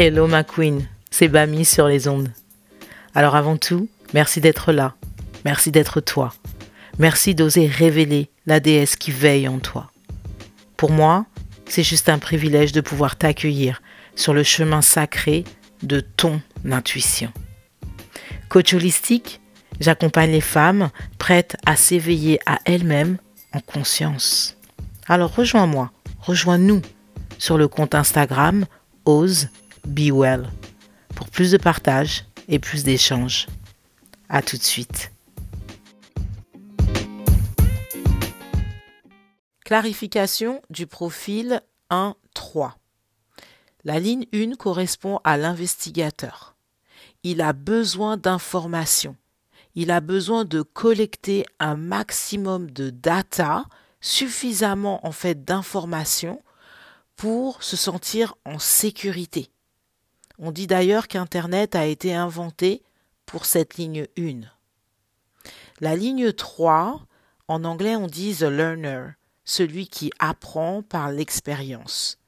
[0.00, 2.30] Hello ma queen, c'est Bami sur les ondes.
[3.16, 4.94] Alors avant tout, merci d'être là,
[5.44, 6.32] merci d'être toi,
[7.00, 9.90] merci d'oser révéler la déesse qui veille en toi.
[10.76, 11.26] Pour moi,
[11.66, 13.82] c'est juste un privilège de pouvoir t'accueillir
[14.14, 15.42] sur le chemin sacré
[15.82, 17.32] de ton intuition.
[18.48, 19.40] Coach holistique,
[19.80, 23.16] j'accompagne les femmes prêtes à s'éveiller à elles-mêmes
[23.52, 24.56] en conscience.
[25.08, 26.82] Alors rejoins-moi, rejoins-nous
[27.38, 28.64] sur le compte Instagram
[29.04, 29.48] Ose
[29.88, 30.50] Be Well
[31.16, 33.46] pour plus de partage et plus d'échanges.
[34.28, 35.10] À tout de suite.
[39.64, 42.72] Clarification du profil 1-3.
[43.84, 46.54] La ligne 1 correspond à l'investigateur.
[47.22, 49.16] Il a besoin d'informations.
[49.74, 53.64] Il a besoin de collecter un maximum de data,
[54.02, 56.42] suffisamment en fait d'informations
[57.16, 59.50] pour se sentir en sécurité.
[60.38, 62.82] On dit d'ailleurs qu'Internet a été inventé
[63.26, 64.40] pour cette ligne 1.
[65.80, 67.00] La ligne 3,
[67.48, 69.10] en anglais on dit the learner,
[69.44, 72.18] celui qui apprend par l'expérience.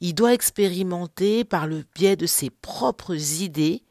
[0.00, 3.82] Il doit expérimenter par le biais de ses propres idées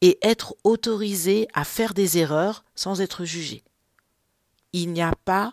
[0.00, 3.62] et être autorisé à faire des erreurs sans être jugé.
[4.72, 5.52] Il n'y a pas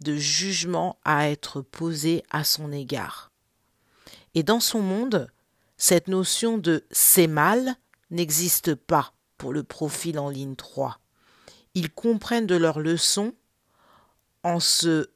[0.00, 3.30] de jugement à être posé à son égard.
[4.34, 5.28] Et dans son monde,
[5.76, 7.74] cette notion de c'est mal
[8.10, 10.98] n'existe pas pour le profil en ligne 3.
[11.74, 13.34] Ils comprennent de leurs leçons
[14.42, 15.10] en se,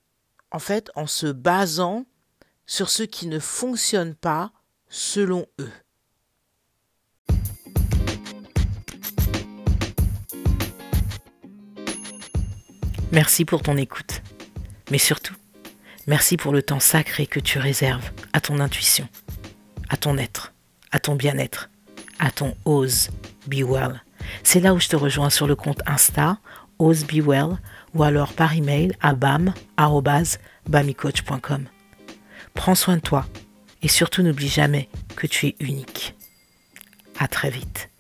[0.51, 2.07] en fait, en se basant
[2.67, 4.53] sur ce qui ne fonctionne pas
[4.89, 5.73] selon eux.
[13.13, 14.21] Merci pour ton écoute.
[14.91, 15.35] Mais surtout,
[16.07, 19.09] merci pour le temps sacré que tu réserves à ton intuition,
[19.89, 20.53] à ton être,
[20.93, 21.71] à ton bien-être,
[22.19, 23.11] à ton Ose
[23.47, 24.03] Be Well.
[24.43, 26.39] C'est là où je te rejoins sur le compte Insta,
[26.79, 27.59] Ose Be Well,
[27.95, 31.67] ou alors par email à bam.bamicoach.com.
[32.55, 33.27] Prends soin de toi
[33.83, 36.15] et surtout n'oublie jamais que tu es unique.
[37.19, 37.91] À très vite.